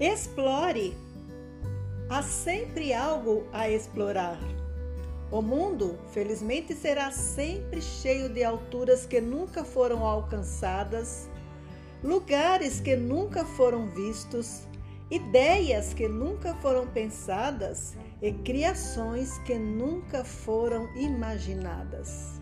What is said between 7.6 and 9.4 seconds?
cheio de alturas que